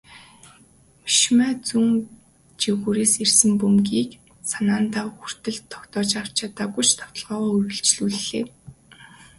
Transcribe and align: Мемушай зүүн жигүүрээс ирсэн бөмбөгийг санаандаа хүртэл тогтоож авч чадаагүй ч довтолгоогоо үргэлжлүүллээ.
Мемушай 1.15 1.51
зүүн 1.67 1.91
жигүүрээс 2.61 3.13
ирсэн 3.23 3.51
бөмбөгийг 3.61 4.09
санаандаа 4.51 5.05
хүртэл 5.17 5.59
тогтоож 5.71 6.09
авч 6.19 6.33
чадаагүй 6.39 6.83
ч 6.87 6.91
довтолгоогоо 6.99 7.51
үргэлжлүүллээ. 7.57 8.45